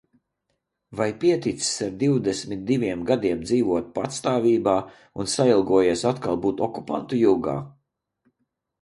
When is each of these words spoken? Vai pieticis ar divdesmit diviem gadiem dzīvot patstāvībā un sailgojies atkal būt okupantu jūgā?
Vai 0.99 1.07
pieticis 1.23 1.69
ar 1.87 1.91
divdesmit 2.03 2.63
diviem 2.71 3.05
gadiem 3.11 3.45
dzīvot 3.49 3.93
patstāvībā 4.01 4.77
un 5.21 5.33
sailgojies 5.37 6.07
atkal 6.15 6.45
būt 6.49 6.69
okupantu 6.71 7.25
jūgā? 7.25 7.59